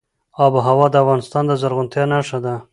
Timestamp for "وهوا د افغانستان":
0.55-1.43